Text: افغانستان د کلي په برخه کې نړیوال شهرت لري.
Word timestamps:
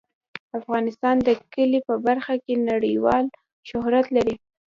افغانستان 0.59 1.15
د 1.27 1.29
کلي 1.53 1.79
په 1.87 1.93
برخه 2.05 2.33
کې 2.43 2.55
نړیوال 2.71 3.25
شهرت 3.69 4.05
لري. 4.15 4.35